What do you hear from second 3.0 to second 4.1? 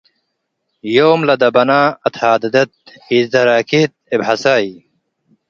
ኢትዘራኬት